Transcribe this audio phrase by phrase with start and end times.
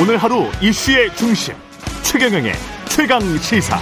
[0.00, 1.54] 오늘 하루 이슈의 중심
[2.04, 2.52] 최경영의
[2.88, 3.76] 최강 시사.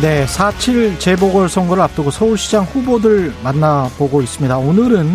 [0.00, 4.56] 네, 4.7 재보궐선거를 앞두고 서울시장 후보들 만나보고 있습니다.
[4.56, 5.06] 오늘은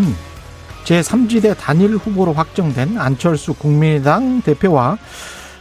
[0.84, 5.00] 제3지대 단일 후보로 확정된 안철수 국민의당 대표와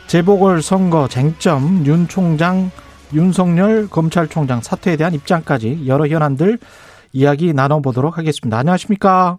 [0.09, 2.71] 재보궐선거 쟁점 윤 총장,
[3.14, 6.59] 윤석열 검찰총장 사퇴에 대한 입장까지 여러 현안들
[7.14, 8.59] 이야기 나눠보도록 하겠습니다.
[8.59, 9.39] 안녕하십니까?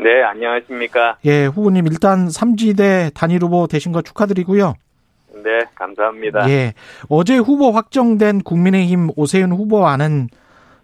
[0.00, 1.18] 네, 안녕하십니까?
[1.24, 4.74] 예, 후보님 일단 3지대 단일 후보 되신 거 축하드리고요.
[5.42, 6.48] 네, 감사합니다.
[6.50, 6.74] 예.
[7.08, 10.28] 어제 후보 확정된 국민의힘 오세훈 후보와는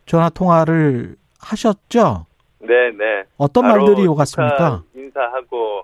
[0.06, 2.26] 전화 통화를 하셨죠?
[2.60, 3.24] 네, 네.
[3.36, 4.82] 어떤 말들이 오갔습니까?
[4.94, 5.82] 인사하고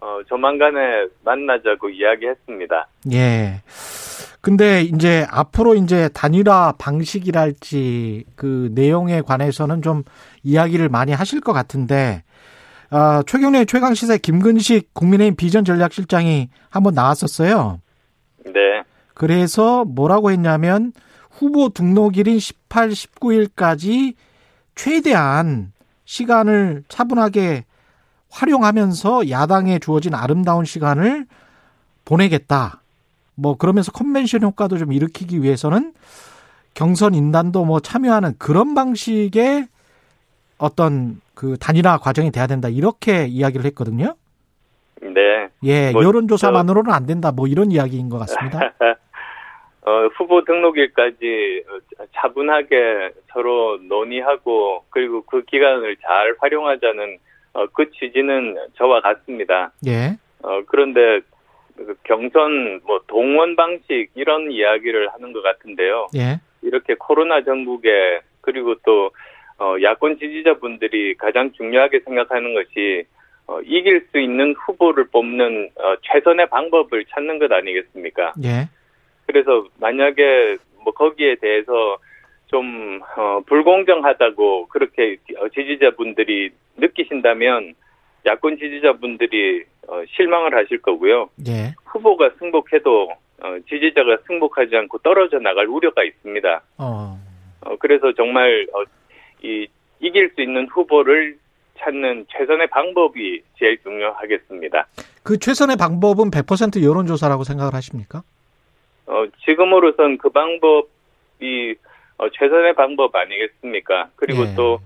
[0.00, 2.88] 어, 조만간에 만나자고 이야기했습니다.
[3.12, 3.62] 예.
[4.40, 10.04] 근데 이제 앞으로 이제 단일화 방식이랄지 그 내용에 관해서는 좀
[10.44, 12.22] 이야기를 많이 하실 것 같은데
[12.90, 17.80] 아, 최경래 최강 시사의 김근식 국민의힘 비전 전략실장이 한번 나왔었어요.
[18.46, 18.82] 네.
[19.12, 20.92] 그래서 뭐라고 했냐면
[21.30, 24.14] 후보 등록일인 18, 19일까지
[24.74, 25.72] 최대한
[26.04, 27.64] 시간을 차분하게
[28.30, 31.26] 활용하면서 야당에 주어진 아름다운 시간을
[32.04, 32.80] 보내겠다.
[33.34, 35.92] 뭐 그러면서 컨벤션 효과도 좀 일으키기 위해서는
[36.74, 39.68] 경선 인단도 뭐 참여하는 그런 방식의
[40.58, 42.68] 어떤 그 단일화 과정이 돼야 된다.
[42.68, 44.16] 이렇게 이야기를 했거든요.
[45.00, 45.48] 네.
[45.62, 47.30] 예, 뭐, 여론조사만으로는 안 된다.
[47.30, 48.74] 뭐 이런 이야기인 것 같습니다.
[49.86, 51.62] 어, 후보 등록일까지
[52.16, 57.18] 차분하게 서로 논의하고 그리고 그 기간을 잘 활용하자는
[57.52, 59.70] 어, 그 취지는 저와 같습니다.
[59.86, 60.18] 예.
[60.42, 61.20] 어, 그런데
[61.76, 66.08] 그 경선 뭐 동원 방식 이런 이야기를 하는 것 같은데요.
[66.16, 66.40] 예.
[66.62, 69.12] 이렇게 코로나 전국에 그리고 또
[69.58, 73.04] 어, 야권 지지자분들이 가장 중요하게 생각하는 것이
[73.46, 78.34] 어, 이길 수 있는 후보를 뽑는 어, 최선의 방법을 찾는 것 아니겠습니까?
[78.44, 78.68] 예.
[79.26, 81.98] 그래서 만약에 뭐 거기에 대해서
[82.46, 87.74] 좀 어, 불공정하다고 그렇게 어, 지지자분들이 느끼신다면
[88.26, 91.30] 야권 지지자분들이 어, 실망을 하실 거고요.
[91.48, 91.74] 예.
[91.86, 93.10] 후보가 승복해도
[93.40, 96.62] 어, 지지자가 승복하지 않고 떨어져 나갈 우려가 있습니다.
[96.78, 97.18] 어.
[97.62, 98.82] 어, 그래서 정말 어,
[99.42, 99.66] 이
[100.00, 101.36] 이길 수 있는 후보를
[101.78, 104.86] 찾는 최선의 방법이 제일 중요하겠습니다.
[105.22, 108.22] 그 최선의 방법은 100% 여론조사라고 생각을 하십니까?
[109.06, 111.76] 어, 지금으로선 그 방법이
[112.18, 114.10] 어, 최선의 방법 아니겠습니까?
[114.16, 114.54] 그리고 예.
[114.56, 114.80] 또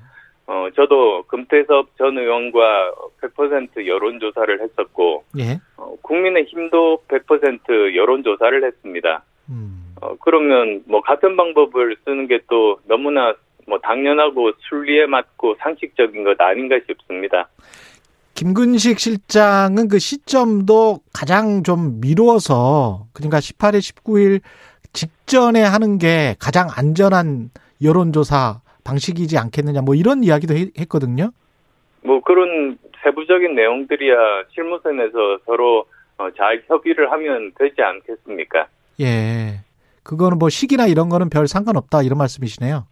[0.46, 2.92] 어, 저도 금태섭 전 의원과
[3.22, 5.60] 100% 여론조사를 했었고 예.
[5.76, 9.22] 어, 국민의힘도 100% 여론조사를 했습니다.
[9.48, 9.94] 음.
[10.00, 13.34] 어, 그러면 뭐 같은 방법을 쓰는 게 또 너무나
[13.66, 17.48] 뭐 당연하고 순리에 맞고 상식적인 것 아닌가 싶습니다.
[18.34, 24.40] 김근식 실장은 그 시점도 가장 좀 미루어서 그러니까 18일, 19일
[24.92, 27.50] 직전에 하는 게 가장 안전한
[27.82, 31.30] 여론조사 방식이지 않겠느냐 뭐 이런 이야기도 했- 했거든요.
[32.04, 34.14] 뭐 그런 세부적인 내용들이야
[34.54, 35.84] 실무선에서 서로
[36.18, 38.66] 어, 잘 협의를 하면 되지 않겠습니까?
[39.00, 39.60] 예.
[40.02, 42.86] 그거는 뭐 시기나 이런 거는 별 상관없다 이런 말씀이시네요.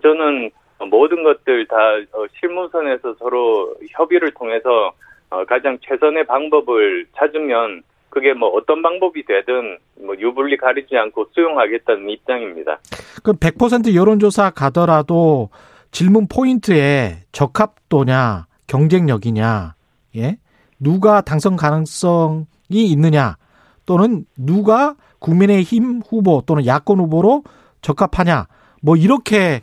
[0.00, 0.50] 저는
[0.90, 1.76] 모든 것들 다
[2.12, 4.92] 어, 실무선에서 서로 협의를 통해서
[5.30, 12.08] 어, 가장 최선의 방법을 찾으면 그게 뭐 어떤 방법이 되든 뭐 유불리 가리지 않고 수용하겠다는
[12.08, 12.78] 입장입니다.
[13.22, 15.50] 그럼 100% 여론조사 가더라도
[15.90, 19.74] 질문 포인트에 적합도냐, 경쟁력이냐,
[20.16, 20.36] 예?
[20.80, 23.36] 누가 당선 가능성이 있느냐,
[23.84, 27.42] 또는 누가 국민의힘 후보 또는 야권 후보로
[27.82, 28.46] 적합하냐,
[28.82, 29.60] 뭐 이렇게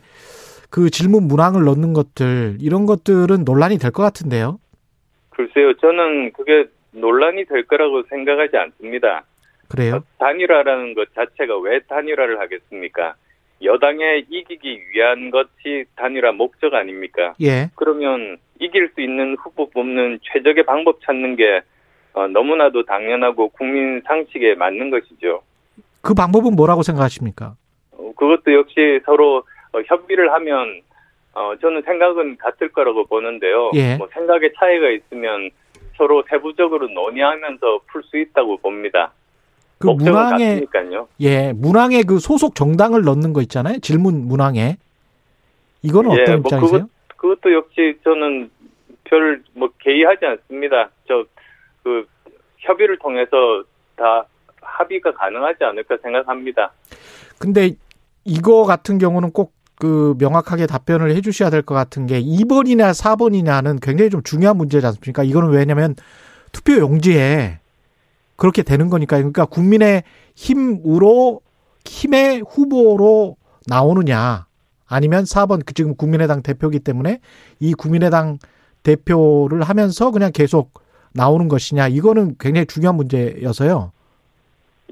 [0.70, 4.58] 그 질문 문항을 넣는 것들, 이런 것들은 논란이 될 것 같은데요.
[5.30, 9.24] 글쎄요, 저는 그게 논란이 될 거라고 생각하지 않습니다.
[9.68, 10.02] 그래요?
[10.18, 13.14] 단일화라는 것 자체가 왜 단일화를 하겠습니까?
[13.62, 17.34] 여당에 이기기 위한 것이 단일화 목적 아닙니까?
[17.42, 17.70] 예.
[17.74, 21.62] 그러면 이길 수 있는 후보 뽑는 최적의 방법 찾는 게
[22.12, 25.42] 어, 너무나도 당연하고 국민 상식에 맞는 것이죠.
[26.00, 27.56] 그 방법은 뭐라고 생각하십니까?
[27.98, 30.82] 어, 그것도 역시 서로 어, 협의를 하면
[31.34, 33.70] 어, 저는 생각은 같을 거라고 보는데요.
[33.74, 33.96] 예.
[33.96, 35.50] 뭐 생각의 차이가 있으면
[35.96, 39.12] 서로 세부적으로 논의하면서 풀 수 있다고 봅니다.
[39.78, 41.08] 그 문항에 같으니까요.
[41.20, 43.78] 예, 문항에 그 소속 정당을 넣는 거 있잖아요.
[43.80, 44.76] 질문 문항에.
[45.82, 46.88] 이거는 예, 어떤 뭐 입장이세요?
[47.16, 48.50] 그것도 역시 저는
[49.04, 50.90] 별 뭐 개의하지 않습니다.
[51.06, 51.24] 저
[51.82, 52.04] 그
[52.58, 53.62] 협의를 통해서
[53.94, 54.26] 다
[54.60, 56.72] 합의가 가능하지 않을까 생각합니다.
[57.38, 57.70] 근데
[58.26, 64.10] 이거 같은 경우는 꼭그 명확하게 답변을 해 주셔야 될 것 같은 게 2번이나 4번이냐는 굉장히
[64.10, 65.22] 좀 중요한 문제지 않습니까?
[65.22, 65.94] 이거는 왜냐면
[66.52, 67.60] 투표 용지에
[68.36, 70.02] 그렇게 되는 거니까 그러니까 국민의
[70.34, 71.40] 힘으로
[71.84, 73.36] 힘의 후보로
[73.66, 74.46] 나오느냐
[74.86, 77.20] 아니면 4번 그 지금 국민의당 대표기 때문에
[77.60, 78.38] 이 국민의당
[78.82, 80.72] 대표를 하면서 그냥 계속
[81.12, 83.92] 나오는 것이냐 이거는 굉장히 중요한 문제여서요.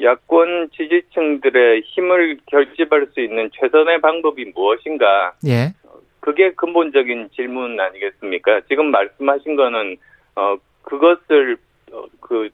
[0.02, 5.35] 야권 지지층들의 힘을 결집할 수 있는 최선의 방법이 무엇인가?
[5.46, 5.73] 예.
[6.20, 8.62] 그게 근본적인 질문 아니겠습니까?
[8.69, 9.96] 지금 말씀하신 거는
[10.37, 11.56] 어 그것을
[11.93, 12.49] 어, 그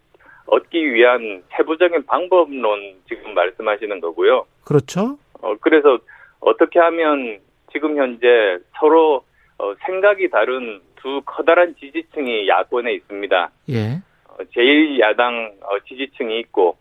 [0.46, 4.44] 얻기 위한 세부적인 방법론 지금 말씀하시는 거고요.
[4.64, 5.16] 그렇죠.
[5.40, 5.98] 어 그래서
[6.40, 7.38] 어떻게 하면
[7.72, 9.24] 지금 현재 서로
[9.58, 13.50] 어, 생각이 다른 두 커다란 지지층이 야권에 있습니다.
[13.70, 14.00] 예.
[14.28, 16.76] 어, 제1야당 어, 지지층이 있고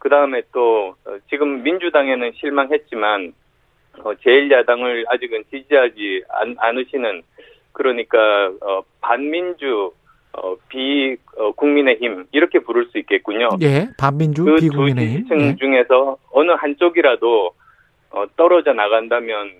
[0.00, 3.32] 그 다음에 또 어, 지금 민주당에는 실망했지만
[3.98, 7.22] 어, 제1야당을 아직은 지지하지 않, 않으시는
[7.72, 8.18] 그러니까
[8.62, 9.92] 어, 반민주
[10.32, 13.50] 어, 비 어, 국민의힘 이렇게 부를 수 있겠군요.
[13.60, 13.88] 예.
[13.98, 15.16] 반민주 그두 비국민의힘.
[15.18, 15.56] 지지층 예.
[15.56, 17.52] 중에서 어느 한쪽이라도
[18.12, 19.50] 어, 떨어져 나간다면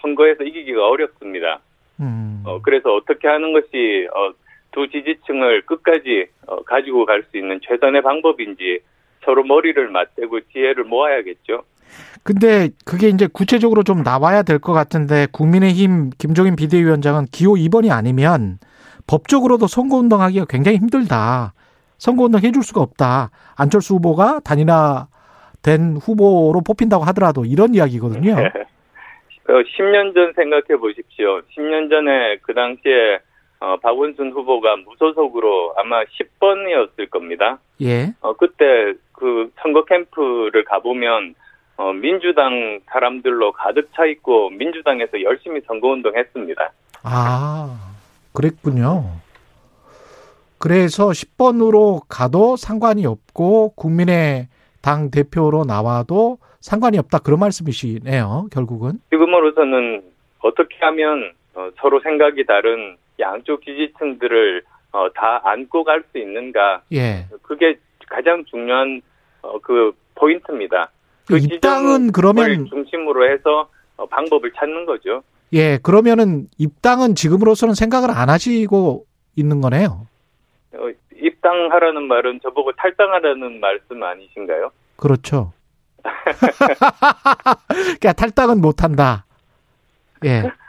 [0.00, 1.58] 선거에서 이기기가 어렵습니다.
[2.00, 2.42] 음.
[2.46, 4.30] 어, 그래서 어떻게 하는 것이 어,
[4.70, 8.78] 두 지지층을 끝까지 어, 가지고 갈 수 있는 최선의 방법인지
[9.26, 11.64] 서로 머리를 맞대고 지혜를 모아야겠죠.
[12.22, 18.58] 근데 그게 이제 구체적으로 좀 나와야 될 것 같은데 국민의힘 김종인 비대위원장은 기호 2번이 아니면
[19.06, 21.52] 법적으로도 선거운동하기가 굉장히 힘들다.
[21.98, 23.30] 선거운동 해줄 수가 없다.
[23.56, 28.32] 안철수 후보가 단일화된 후보로 뽑힌다고 하더라도 이런 이야기거든요.
[29.48, 31.40] 어, 10년 전 생각해 보십시오.
[31.56, 33.18] 10년 전에 그 당시에
[33.60, 37.58] 어, 박원순 후보가 무소속으로 아마 10번이었을 겁니다.
[37.80, 38.12] 예.
[38.20, 41.34] 어, 그때 그 선거 캠프를 가보면
[41.78, 46.72] 어, 민주당 사람들로 가득 차 있고 민주당에서 열심히 선거 운동 했습니다.
[47.02, 47.94] 아,
[48.32, 49.04] 그랬군요.
[50.58, 54.48] 그래서 10번으로 가도 상관이 없고 국민의
[54.82, 58.48] 당 대표로 나와도 상관이 없다 그런 말씀이시네요.
[58.50, 59.00] 결국은.
[59.10, 60.02] 지금으로서는
[60.40, 67.26] 어떻게 하면 어, 서로 생각이 다른 양쪽 지지층들을 어, 다 안고 갈 수 있는가 예.
[67.42, 67.78] 그게
[68.08, 69.02] 가장 중요한
[69.42, 70.90] 어, 그 포인트입니다.
[71.26, 75.22] 그 입당은 지점을 그러면 중심으로 해서 어, 방법을 찾는 거죠.
[75.52, 79.04] 예, 그러면은 입당은 지금으로서는 생각을 안 하시고
[79.36, 80.06] 있는 거네요.
[80.74, 80.78] 어,
[81.14, 84.70] 입당하라는 말은 저보고 탈당하라는 말씀 아니신가요?
[84.96, 85.52] 그렇죠.
[87.68, 89.24] 그러니까 탈당은 못 한다.
[90.24, 90.42] 예.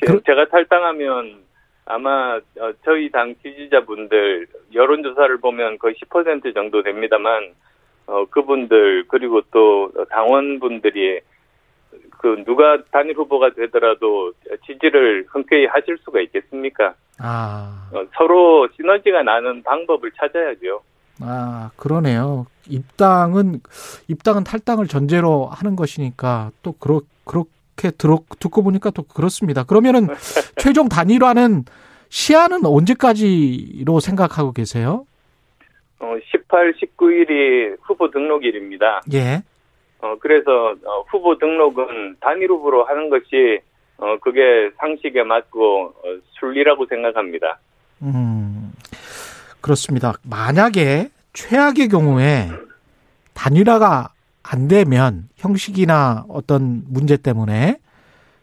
[0.00, 1.44] 제- 그러- 제가 탈당하면
[1.84, 7.54] 아마 어, 저희 당 지지자분들 여론조사를 보면 거의 10% 정도 됩니다만
[8.06, 11.20] 어, 그분들 그리고 또 당원분들이
[12.18, 14.32] 그 누가 단일 후보가 되더라도
[14.66, 16.94] 지지를 흔쾌히 하실 수가 있겠습니까?
[17.18, 17.88] 아.
[17.92, 20.82] 어, 서로 시너지가 나는 방법을 찾아야죠.
[21.20, 22.46] 아, 그러네요.
[22.68, 23.60] 입당은
[24.08, 27.44] 입당은 탈당을 전제로 하는 것이니까 또 그렇 그렇
[27.78, 29.64] 게 들어 듣고 보니까 또 그렇습니다.
[29.64, 30.08] 그러면은
[30.58, 31.64] 최종 단일화는
[32.10, 35.06] 시한은 언제까지로 생각하고 계세요?
[36.00, 39.02] 어, 18, 19일이 후보 등록일입니다.
[39.12, 39.42] 예.
[40.00, 43.60] 어, 그래서 어, 후보 등록은 단일 후보로 하는 것이
[43.96, 46.02] 어, 그게 상식에 맞고 어,
[46.38, 47.58] 순리라고 생각합니다.
[48.02, 48.72] 음.
[49.60, 50.14] 그렇습니다.
[50.22, 52.48] 만약에 최악의 경우에
[53.34, 54.10] 단일화가
[54.50, 57.76] 안 되면 형식이나 어떤 문제 때문에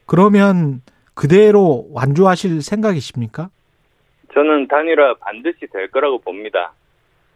[0.05, 0.81] 그러면
[1.15, 3.49] 그대로 완주하실 생각이십니까?
[4.33, 6.73] 저는 단일화 반드시 될 거라고 봅니다.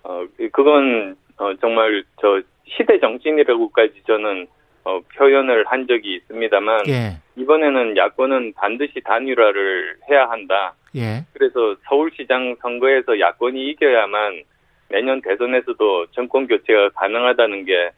[0.04, 4.48] 어, 그건 어, 정말 저 시대 정신이라고까지 저는
[4.84, 7.18] 어, 표현을 한 적이 있습니다만 예.
[7.38, 10.74] 이번에는 야권은 반드시 단일화를 해야 한다.
[10.96, 11.26] 예.
[11.34, 14.44] 그래서 서울시장 선거에서 야권이 이겨야만
[14.90, 17.92] 내년 대선에서도 정권 교체가 가능하다는 게 어,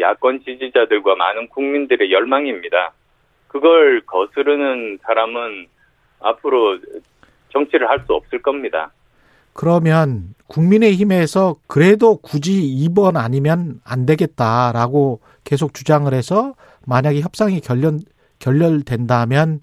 [0.00, 2.92] 야권 지지자들과 많은 국민들의 열망입니다.
[3.48, 5.66] 그걸 거스르는 사람은
[6.20, 6.78] 앞으로
[7.52, 8.90] 정치를 할 수 없을 겁니다.
[9.52, 16.54] 그러면 국민의힘에서 그래도 굳이 2번 아니면 안 되겠다라고 계속 주장을 해서
[16.86, 18.00] 만약에 협상이 결렬
[18.40, 19.60] 결렬된다면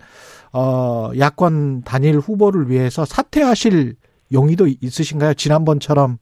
[0.54, 3.96] 어 야권 단일 후보를 위해서 사퇴하실
[4.32, 5.34] 용의도 있으신가요?
[5.34, 6.18] 지난번처럼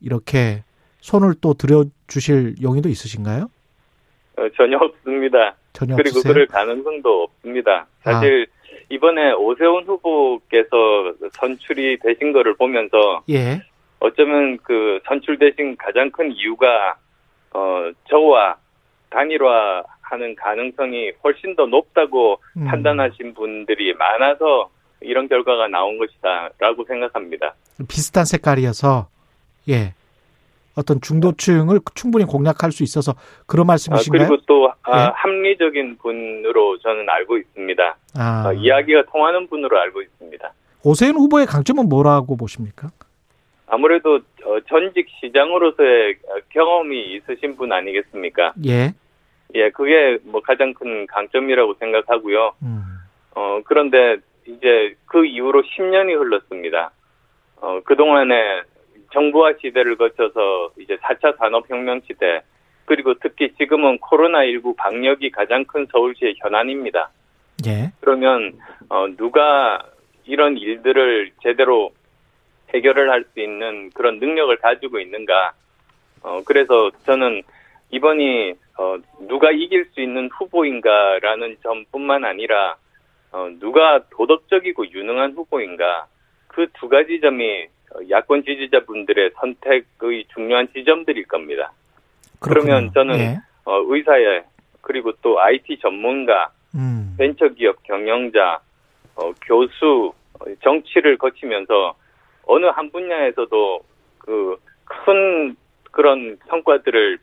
[0.00, 0.62] 이렇게
[1.04, 3.50] 손을 또 들여 주실 용의도 있으신가요?
[4.38, 5.54] 어, 전혀 없습니다.
[5.74, 6.32] 전혀 그리고 없으세요?
[6.32, 7.86] 그럴 가능성도 없습니다.
[8.00, 8.46] 사실
[8.88, 13.60] 이번에 오세훈 후보께서 선출이 되신 거를 보면서 예.
[14.00, 16.96] 어쩌면 그 선출되신 가장 큰 이유가
[17.52, 18.56] 어 저와
[19.10, 22.64] 단일화하는 가능성이 훨씬 더 높다고 음.
[22.64, 24.70] 판단하신 분들이 많아서
[25.02, 27.54] 이런 결과가 나온 것이다라고 생각합니다.
[27.88, 29.08] 비슷한 색깔이어서
[29.68, 29.92] 예.
[30.76, 33.14] 어떤 중도층을 충분히 공략할 수 있어서
[33.46, 34.24] 그런 말씀이신가요?
[34.24, 35.10] 아, 그리고 또 아, 예?
[35.14, 37.96] 합리적인 분으로 저는 알고 있습니다.
[38.16, 38.48] 아.
[38.48, 40.52] 아, 이야기가 통하는 분으로 알고 있습니다.
[40.84, 42.88] 오세훈 후보의 강점은 뭐라고 보십니까?
[43.66, 46.16] 아무래도 어, 전직 시장으로서의
[46.50, 48.52] 경험이 있으신 분 아니겠습니까?
[48.66, 48.92] 예.
[49.54, 52.54] 예, 그게 뭐 가장 큰 강점이라고 생각하고요.
[52.62, 52.82] 음.
[53.36, 54.16] 어, 그런데
[54.46, 56.90] 이제 그 이후로 10년이 흘렀습니다.
[57.60, 58.62] 어, 그동안에
[59.14, 62.42] 정부화 시대를 거쳐서 이제 4차 산업혁명 시대,
[62.84, 67.10] 그리고 특히 지금은 코로나19 방역이 가장 큰 서울시의 현안입니다.
[67.66, 67.92] 예.
[68.00, 68.58] 그러면,
[68.90, 69.82] 어, 누가
[70.26, 71.92] 이런 일들을 제대로
[72.74, 75.52] 해결을 할 수 있는 그런 능력을 가지고 있는가.
[76.22, 77.42] 어, 그래서 저는
[77.90, 78.96] 이번이, 어,
[79.28, 82.76] 누가 이길 수 있는 후보인가라는 점뿐만 아니라,
[83.30, 86.06] 어, 누가 도덕적이고 유능한 후보인가.
[86.48, 87.66] 그 두 가지 점이
[88.10, 91.72] 야권 지지자분들의 선택의 중요한 지점들일 겁니다.
[92.40, 92.72] 그렇군요.
[92.74, 93.38] 그러면 저는 예.
[93.64, 94.42] 어, 의사에
[94.80, 97.14] 그리고 또 IT 전문가, 음.
[97.18, 98.60] 벤처기업 경영자,
[99.16, 101.94] 어, 교수, 어, 정치를 거치면서
[102.46, 103.80] 어느 한 분야에서도
[104.18, 105.56] 그 큰
[105.90, 107.18] 그런 성과들을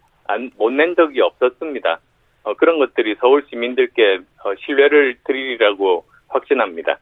[0.58, 2.00] 못 낸 적이 없었습니다.
[2.44, 6.98] 어, 그런 것들이 서울 시민들께 어, 신뢰를 드리리라고 확신합니다.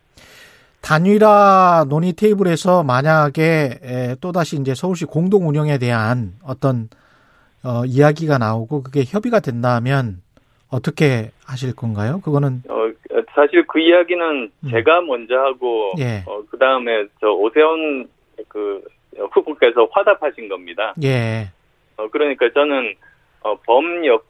[0.82, 6.90] 단일화 논의 테이블에서 만약에 또다시 이제 서울시 공동 운영에 대한 어떤
[7.64, 10.22] 어, 이야기가 나오고 그게 협의가 된다면
[10.70, 12.22] 어떻게 하실 건가요?
[12.22, 12.90] 그거는 어,
[13.34, 14.70] 사실 그 이야기는 음.
[14.70, 16.24] 제가 먼저 하고 예.
[16.26, 18.08] 어, 그 다음에 저 오세훈
[18.48, 18.82] 그
[19.32, 20.94] 후보께서 화답하신 겁니다.
[21.04, 21.50] 예.
[21.98, 22.94] 어, 그러니까 저는
[23.42, 24.29] 어, 범역 어,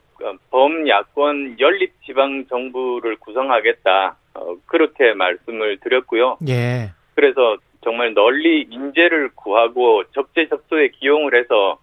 [0.51, 4.17] 범야권 연립 지방 정부를 구성하겠다.
[4.35, 6.37] 어, 그렇게 말씀을 드렸고요.
[6.47, 6.91] 예.
[7.15, 11.79] 그래서 정말 널리 인재를 구하고 적재적소에 기용을 해서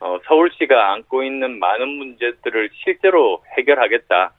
[0.00, 4.32] 어, 서울시가 안고 있는 많은 문제들을 실제로 해결하겠다.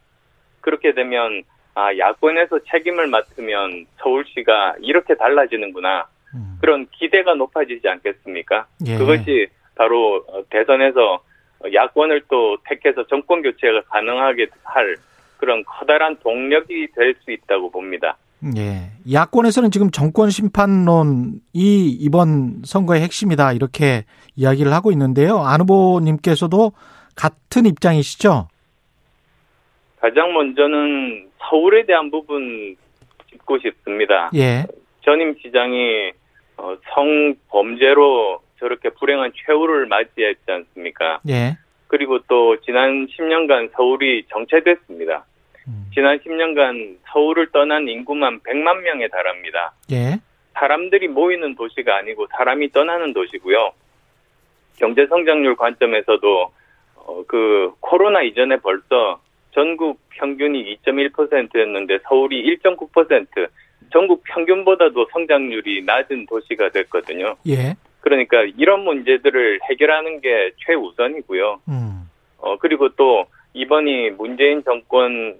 [0.61, 1.43] 그렇게 되면
[1.73, 6.07] 아 야권에서 책임을 맡으면 서울시가 이렇게 달라지는구나.
[6.33, 6.57] 음.
[6.59, 8.67] 그런 기대가 높아지지 않겠습니까?
[8.87, 8.97] 예.
[8.97, 11.23] 그것이 바로 어, 대선에서
[11.73, 14.95] 야권을 또 택해서 정권 교체가 가능하게 할
[15.37, 18.17] 그런 커다란 동력이 될 수 있다고 봅니다.
[18.57, 18.91] 예.
[19.11, 25.39] 야권에서는 지금 정권 심판론이 이번 선거의 핵심이다 이렇게 이야기를 하고 있는데요.
[25.39, 26.71] 안 후보님께서도
[27.15, 28.47] 같은 입장이시죠?
[29.99, 32.75] 가장 먼저는 서울에 대한 부분
[33.29, 34.31] 짚고 싶습니다.
[34.35, 34.65] 예.
[35.03, 36.11] 전임 시장이
[36.57, 41.19] 어, 성범죄로 저렇게 불행한 최후를 맞이했지 않습니까?
[41.27, 41.57] 예.
[41.87, 45.25] 그리고 또 지난 10년간 서울이 정체됐습니다.
[45.67, 45.91] 음.
[45.93, 49.73] 지난 10년간 서울을 떠난 인구만 100만 명에 달합니다.
[49.91, 50.19] 예.
[50.53, 53.73] 사람들이 모이는 도시가 아니고 사람이 떠나는 도시고요.
[54.77, 56.51] 경제 성장률 관점에서도
[56.95, 59.19] 어, 그 코로나 이전에 벌써
[59.51, 63.49] 전국 평균이 2.1%였는데 서울이 1.9%
[63.91, 67.35] 전국 평균보다도 성장률이 낮은 도시가 됐거든요.
[67.47, 67.75] 예.
[68.01, 71.61] 그러니까 이런 문제들을 해결하는 게 최우선이고요.
[71.69, 72.09] 음.
[72.37, 75.35] 어 그리고 또 이번이 문재인 정권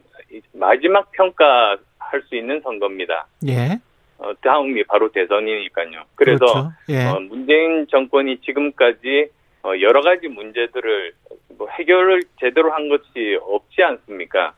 [0.54, 3.28] 마지막 평가할 수 있는 선거입니다.
[3.48, 3.80] 예.
[4.18, 6.04] 어, 다음이 바로 대선이니까요.
[6.16, 6.72] 그래서 그렇죠.
[6.90, 7.06] 예.
[7.08, 9.30] 어, 문재인 정권이 지금까지
[9.64, 11.14] 어, 여러 가지 문제들을
[11.58, 14.54] 뭐 해결을 제대로 한 것이 없지 않습니까?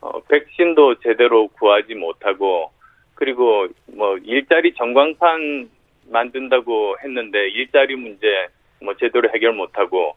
[0.00, 2.70] 어, 백신도 제대로 구하지 못하고
[3.14, 5.70] 그리고 뭐 일자리 전광판
[6.10, 8.48] 만든다고 했는데 일자리 문제
[8.82, 10.14] 뭐 제대로 해결 못하고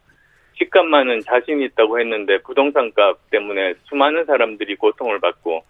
[0.57, 5.63] 집값만은 자신 있다고 했는데 부동산 값 때문에 수많은 사람들이 고통을 받고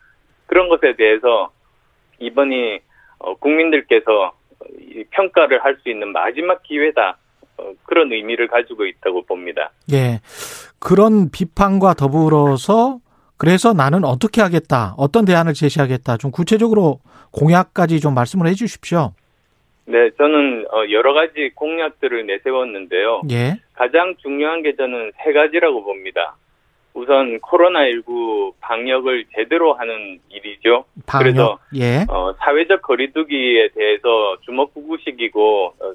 [0.47, 1.51] 그런 것에 대해서
[2.19, 2.79] 이번이
[3.19, 4.33] 어, 국민들께서
[5.11, 7.17] 평가를 할 수 있는 마지막 기회다.
[7.57, 9.71] 어, 그런 의미를 가지고 있다고 봅니다.
[9.91, 10.19] 예.
[10.79, 12.99] 그런 비판과 더불어서
[13.37, 14.93] 그래서 나는 어떻게 하겠다.
[14.97, 16.17] 어떤 대안을 제시하겠다.
[16.17, 16.99] 좀 구체적으로
[17.31, 19.13] 공약까지 좀 말씀을 해 주십시오.
[19.91, 23.23] 네, 저는 어, 여러 가지 공약들을 내세웠는데요.
[23.29, 23.57] 예.
[23.73, 26.37] 가장 중요한 게 저는 세 가지라고 봅니다.
[26.93, 30.85] 우선 코로나19 방역을 제대로 하는 일이죠.
[31.05, 32.05] 방역, 그래서 예.
[32.09, 35.93] 어, 사회적 거리두기에 대해서 주먹구구식이고 어,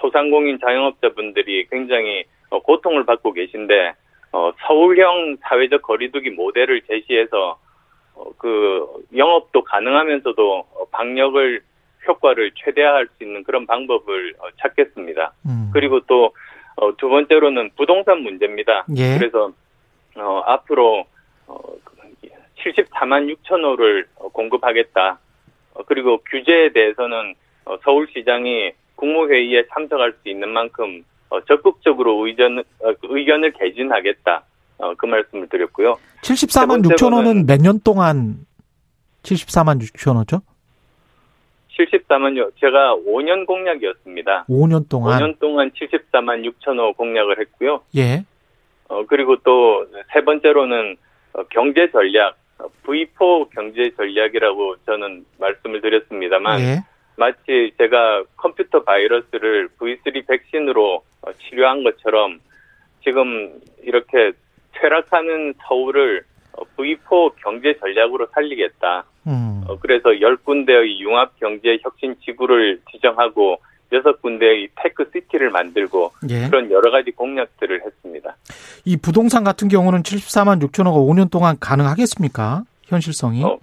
[0.00, 3.92] 소상공인 자영업자분들이 굉장히 어, 고통을 받고 계신데
[4.32, 7.58] 어, 서울형 사회적 거리두기 모델을 제시해서
[8.14, 11.62] 어, 그 영업도 가능하면서도 어, 방역을
[12.12, 15.32] 효과를 최대화할 수 있는 그런 방법을 어, 찾겠습니다.
[15.46, 15.70] 음.
[15.72, 16.26] 그리고 또두
[16.76, 18.86] 어, 번째로는 부동산 문제입니다.
[18.96, 19.18] 예.
[19.18, 19.52] 그래서
[20.16, 21.04] 어, 앞으로
[21.46, 21.58] 어,
[22.64, 25.18] 74만 6천 호를 공급하겠다.
[25.74, 27.34] 어, 그리고 규제에 대해서는
[27.66, 34.42] 어, 서울시장이 국무회의에 참석할 수 있는 만큼 어, 적극적으로 의견, 어, 의견을 개진하겠다.
[34.78, 35.96] 어, 그 말씀을 드렸고요.
[36.22, 38.46] 74만 세 번째 6천 원은 거는- 몇 년 동안
[39.22, 40.40] 74만 6천 원이죠?
[41.78, 42.50] 74만요.
[42.60, 44.46] 제가 5년 공약이었습니다.
[44.48, 45.18] 5년 동안.
[45.20, 47.82] 5년 동안 74만 6천 호 공약을 했고요.
[47.96, 48.24] 예.
[48.88, 50.96] 어, 그리고 또 세 번째로는
[51.34, 56.84] 어, 경제 전략, 어, V4 경제 전략이라고 저는 말씀을 드렸습니다만 예.
[57.16, 62.40] 마치 제가 컴퓨터 바이러스를 V3 백신으로 어, 치료한 것처럼
[63.04, 64.32] 지금 이렇게
[64.72, 66.22] 퇴락하는 서울을
[66.54, 69.04] 어, V4 경제 전략으로 살리겠다.
[69.28, 69.62] 음.
[69.68, 73.60] 어, 그래서 10군데의 융합 경제 혁신 지구를 지정하고
[73.92, 76.48] 6군데의 tech city를 만들고 예.
[76.48, 78.36] 그런 여러 가지 공약들을 했습니다.
[78.84, 82.62] 이 부동산 같은 경우는 74만 6천 호가 5년 동안 가능하겠습니까?
[82.84, 83.44] 현실성이?
[83.44, 83.58] 어,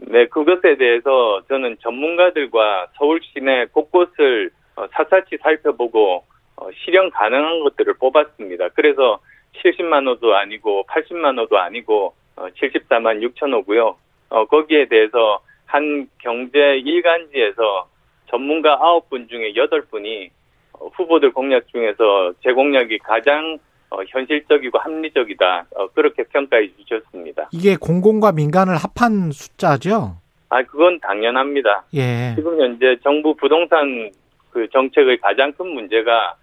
[0.00, 6.24] 네, 그것에 대해서 저는 전문가들과 서울 시내 곳곳을 어, 샅샅이 살펴보고
[6.56, 8.68] 어, 실현 가능한 것들을 뽑았습니다.
[8.74, 9.18] 그래서
[9.62, 13.96] 70만 호도 아니고 80만 호도 아니고 어, 74만 6천 호고요.
[14.30, 17.88] 어, 거기에 대해서 한 경제 일간지에서
[18.30, 20.30] 전문가 9분 중에 8분이
[20.74, 23.58] 어, 후보들 공약 중에서 제 공약이 가장
[23.90, 25.66] 어, 현실적이고 합리적이다.
[25.74, 27.48] 어, 그렇게 평가해 주셨습니다.
[27.52, 30.16] 이게 공공과 민간을 합한 숫자죠?
[30.50, 31.84] 아, 그건 당연합니다.
[31.94, 32.34] 예.
[32.36, 34.10] 지금 현재 정부 부동산
[34.50, 36.34] 그 정책의 가장 큰 문제가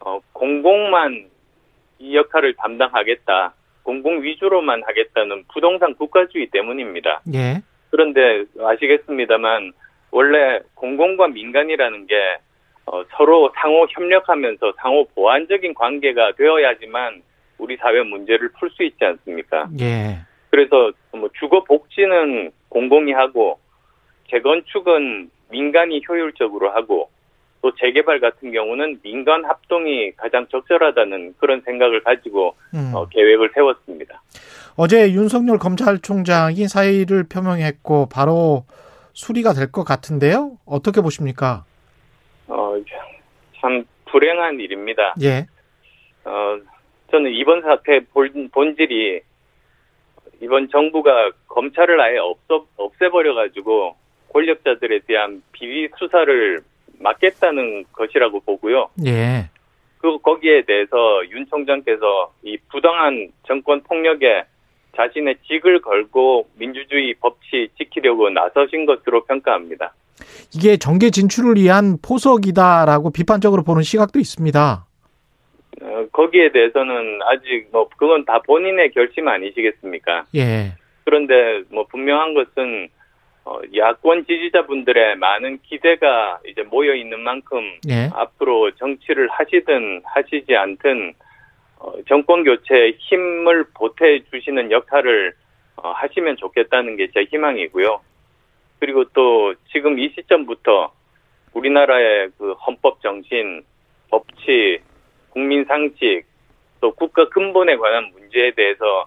[0.00, 1.30] 어, 공공만
[1.98, 3.54] 이 역할을 담당하겠다.
[3.82, 7.22] 공공 위주로만 하겠다는 부동산 국가주의 때문입니다.
[7.34, 7.62] 예.
[7.90, 9.72] 그런데 아시겠습니다만
[10.10, 12.14] 원래 공공과 민간이라는 게
[12.86, 17.22] 어, 서로 상호 협력하면서 상호 보완적인 관계가 되어야지만
[17.58, 19.68] 우리 사회 문제를 풀 수 있지 않습니까?
[19.80, 20.18] 예.
[20.50, 23.58] 그래서 뭐 주거 복지는 공공이 하고
[24.30, 27.10] 재건축은 민간이 효율적으로 하고
[27.62, 32.90] 또 재개발 같은 경우는 민간 합동이 가장 적절하다는 그런 생각을 가지고 음.
[32.94, 34.20] 어, 계획을 세웠습니다.
[34.76, 38.64] 어제 윤석열 검찰총장이 사의를 표명했고 바로
[39.12, 40.58] 수리가 될 것 같은데요.
[40.66, 41.64] 어떻게 보십니까?
[42.48, 42.74] 어,
[43.60, 45.14] 참 불행한 일입니다.
[45.22, 45.46] 예.
[46.24, 46.58] 어,
[47.12, 49.20] 저는 이번 사태 본, 본질이
[50.40, 53.94] 이번 정부가 검찰을 아예 없어, 없애버려가지고
[54.32, 56.62] 권력자들에 대한 비리 수사를
[57.02, 58.88] 막겠다는 것이라고 보고요.
[59.06, 59.48] 예.
[59.98, 60.96] 그 거기에 대해서
[61.30, 64.44] 윤 총장께서 이 부당한 정권 폭력에
[64.96, 69.94] 자신의 직을 걸고 민주주의 법치 지키려고 나서신 것으로 평가합니다.
[70.54, 74.86] 이게 정계 진출을 위한 포석이다라고 비판적으로 보는 시각도 있습니다.
[75.80, 80.26] 어, 거기에 대해서는 아직 뭐 그건 다 본인의 결심 아니시겠습니까?
[80.34, 80.74] 예.
[81.04, 82.88] 그런데 뭐 분명한 것은
[83.44, 88.08] 어, 야권 지지자분들의 많은 기대가 이제 모여 있는 만큼 예.
[88.14, 91.14] 앞으로 정치를 하시든 하시지 않든
[91.78, 95.32] 어, 정권 교체에 힘을 보태 주시는 역할을
[95.76, 98.00] 어, 하시면 좋겠다는 게 제 희망이고요.
[98.78, 100.92] 그리고 또 지금 이 시점부터
[101.52, 103.62] 우리나라의 그 헌법 정신,
[104.10, 104.80] 법치,
[105.30, 106.24] 국민 상식,
[106.80, 109.06] 또 국가 근본에 관한 문제에 대해서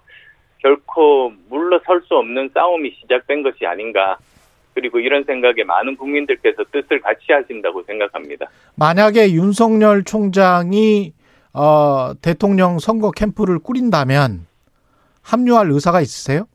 [0.65, 4.17] 결코 물러설 수 없는 싸움이 시작된 것이 아닌가.
[4.73, 8.47] 그리고 이런 생각에 많은 국민들께서 뜻을 같이 하신다고 생각합니다.
[8.75, 11.13] 만약에 윤석열 총장이
[11.53, 14.47] 어, 대통령 선거 캠프를 꾸린다면
[15.21, 16.47] 합류할 의사가 있으세요?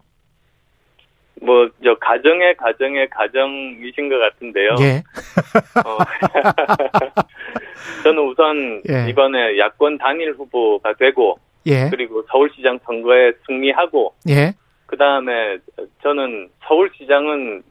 [1.41, 4.75] 뭐, 저, 가정의 가정의 가정이신 것 같은데요.
[4.81, 5.03] 예.
[5.87, 5.99] 어,
[8.03, 9.09] 저는 우선 예.
[9.09, 11.89] 이번에 야권 단일 후보가 되고, 예.
[11.91, 14.55] 그리고 서울시장 선거에 승리하고, 예.
[14.87, 15.59] 그 다음에
[16.03, 17.63] 저는 서울시장은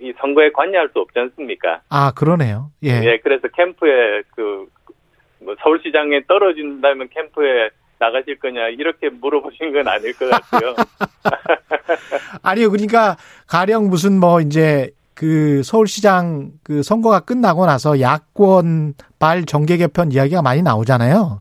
[0.00, 1.80] 이 선거에 관여할 수 없지 않습니까?
[1.88, 2.70] 아, 그러네요.
[2.84, 3.02] 예.
[3.02, 4.66] 예, 그래서 캠프에 그,
[5.40, 10.76] 뭐 서울시장에 떨어진다면 캠프에 나가실 거냐, 이렇게 물어보신 건 아닐 것 같고요.
[12.42, 12.70] 아니요.
[12.70, 13.16] 그러니까
[13.48, 20.42] 가령 무슨 뭐 이제 그 서울시장 그 선거가 끝나고 나서 야권 발 정계 개편 이야기가
[20.42, 21.40] 많이 나오잖아요.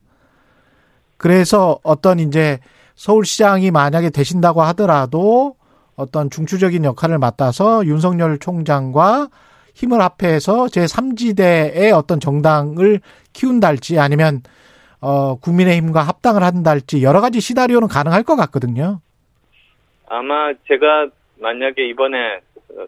[1.18, 2.60] 그래서 어떤 이제
[2.96, 5.56] 서울시장이 만약에 되신다고 하더라도
[5.96, 9.30] 어떤 중추적인 역할을 맡아서 윤석열 총장과
[9.76, 13.00] 힘을 합해서 제3지대의 어떤 정당을
[13.34, 14.42] 키운달지 아니면
[15.00, 19.00] 어 국민의힘과 합당을 한달지 여러 가지 시나리오는 가능할 것 같거든요.
[20.08, 22.40] 아마 제가 만약에 이번에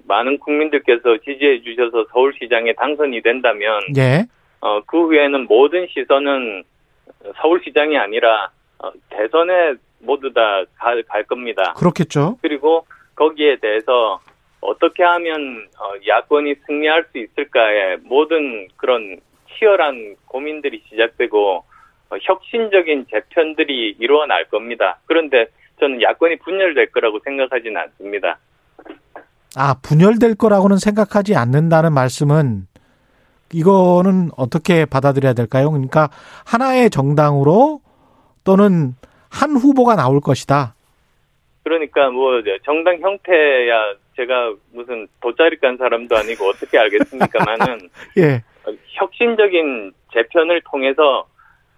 [0.05, 4.25] 많은 국민들께서 지지해 주셔서 서울시장에 당선이 된다면 예.
[4.61, 6.63] 어, 그 후에는 모든 시선은
[7.41, 11.73] 서울시장이 아니라 어, 대선에 모두 다갈 겁니다.
[11.73, 12.37] 그렇겠죠.
[12.41, 14.19] 그리고 거기에 대해서 어,
[14.61, 19.19] 어떻게 하면 어, 야권이 승리할 수 있을까에 모든 그런
[19.57, 21.63] 치열한 고민들이 시작되고
[22.09, 24.99] 어, 혁신적인 재편들이 이루어날 겁니다.
[25.05, 25.47] 그런데
[25.79, 28.37] 저는 야권이 분열될 거라고 생각하지는 않습니다.
[29.55, 32.67] 아, 분열될 거라고는 생각하지 않는다는 말씀은
[33.53, 35.71] 이거는 어떻게 받아들여야 될까요?
[35.71, 36.09] 그러니까
[36.45, 37.81] 하나의 정당으로
[38.43, 38.95] 또는
[39.29, 40.75] 한 후보가 나올 것이다.
[41.63, 48.43] 그러니까 뭐 정당 형태야 제가 무슨 돗자리 깐 사람도 아니고 어떻게 알겠습니까만은 예.
[48.97, 51.27] 혁신적인 재편을 통해서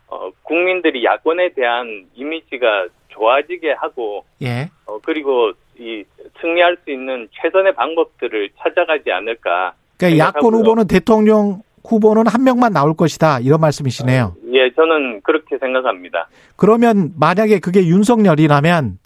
[0.07, 4.69] 어, 국민들이 야권에 대한 이미지가 좋아지게 하고 예.
[4.85, 6.03] 어, 그리고 이
[6.41, 9.73] 승리할 수 있는 최선의 방법들을 찾아가지 않을까.
[10.01, 10.53] 그러니까 야권.
[10.53, 13.39] 후보는 대통령 후보는 한 명만 나올 것이다.
[13.39, 14.35] 이런 말씀이시네요.
[14.53, 16.27] 예, 저는 그렇게 생각합니다.
[16.55, 18.99] 그러면 만약에 그게 윤석열이라면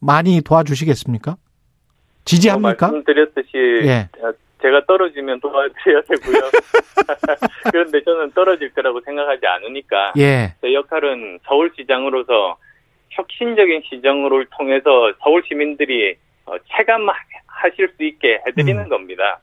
[0.00, 1.36] 많이 도와주시겠습니까?
[2.24, 2.86] 지지합니까?
[2.86, 3.50] 어, 말씀드렸듯이
[3.84, 4.08] 예.
[4.62, 6.50] 제가 떨어지면 도와드려야 되고요.
[7.70, 10.54] 그런데 저는 떨어질 거라고 생각하지 않으니까 예.
[10.60, 12.56] 제 역할은 서울시장으로서
[13.10, 18.88] 혁신적인 시정을 통해서 서울 시민들이 어, 체감하실 수 있게 해드리는 음.
[18.88, 19.40] 겁니다.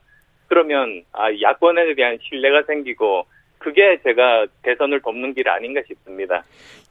[0.63, 3.25] 그러면 아, 야권에 대한 신뢰가 생기고
[3.57, 6.43] 그게 제가 대선을 돕는 길 아닌가 싶습니다.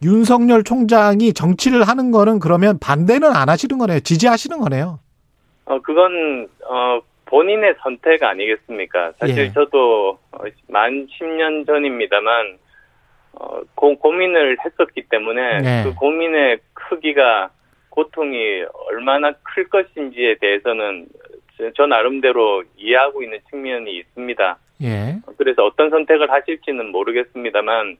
[0.02, 4.00] 윤석열 총장이 정치를 하는 거는 그러면 반대는 안 하시는 거네요.
[4.00, 4.98] 지지하시는 거네요.
[5.66, 9.12] 어, 그건, 어, 본인의 선택 아니겠습니까?
[9.20, 9.52] 사실 예.
[9.52, 12.58] 저도 어, 만 10년 전입니다만,
[13.34, 15.84] 어, 고, 고민을 했었기 때문에 네.
[15.84, 17.50] 그 고민의 크기가
[17.90, 21.31] 고통이 얼마나 클 것인지에 대해서는 저-
[21.76, 24.58] 저 나름대로 이해하고 있는 측면이 있습니다.
[24.82, 25.18] 예.
[25.36, 27.96] 그래서 어떤 선택을 하실지는 모르겠습니다만,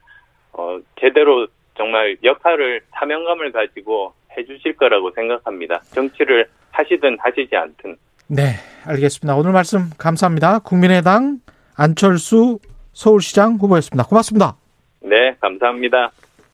[0.52, 1.46] 어, 제대로
[1.76, 5.80] 정말 역할을 사명감을 가지고 해주실 거라고 생각합니다.
[5.94, 7.96] 정치를 하시든 하시지 않든.
[8.28, 8.54] 네,
[8.86, 9.36] 알겠습니다.
[9.36, 10.60] 오늘 말씀 감사합니다.
[10.60, 11.40] 국민의당
[11.76, 12.58] 안철수
[12.92, 14.08] 서울시장 후보였습니다.
[14.08, 14.56] 고맙습니다.
[15.00, 16.10] 네, 감사합니다.